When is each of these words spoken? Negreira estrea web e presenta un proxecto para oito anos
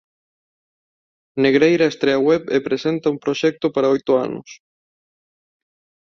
Negreira 1.45 1.85
estrea 1.91 2.21
web 2.27 2.43
e 2.55 2.59
presenta 2.67 3.11
un 3.13 3.17
proxecto 3.23 3.65
para 3.75 3.91
oito 3.95 4.11
anos 4.25 4.49